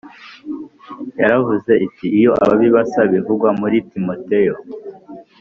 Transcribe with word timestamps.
Yaravuze 1.19 1.71
iti 1.85 2.07
iyo 2.19 2.31
ababi 2.43 2.67
basa 2.75 2.99
Ibivugwa 3.07 3.49
muri 3.61 3.77
Timoteyo 3.91 4.55